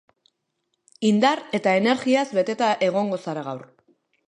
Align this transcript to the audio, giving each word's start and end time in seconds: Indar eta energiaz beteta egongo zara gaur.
Indar 1.09 1.43
eta 1.59 1.75
energiaz 1.83 2.25
beteta 2.39 2.73
egongo 2.91 3.23
zara 3.29 3.47
gaur. 3.53 3.65